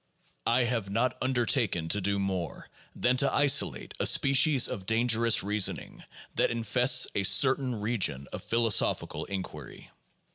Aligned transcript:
I 0.47 0.61
have 0.63 0.89
not 0.89 1.15
undertaken 1.21 1.87
to 1.89 2.01
do 2.01 2.17
more 2.17 2.67
than 2.95 3.17
to 3.17 3.31
isolate 3.31 3.93
a 3.99 4.07
species 4.07 4.67
of 4.67 4.87
dangerous 4.87 5.43
reasoning 5.43 6.03
that 6.33 6.49
infests 6.49 7.05
a 7.13 7.21
certain 7.23 7.79
region 7.81 8.27
of 8.33 8.41
philosophical 8.43 9.25
inquiry. 9.25 9.91